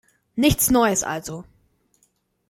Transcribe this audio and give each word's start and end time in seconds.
Nichts 0.35 0.71
Neues 0.71 1.03
also. 1.03 1.45